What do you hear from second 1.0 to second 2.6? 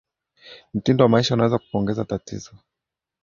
wa maisha unaweza kuongeza tatizo